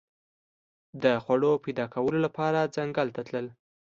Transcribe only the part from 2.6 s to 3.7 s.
ځنګل تلل.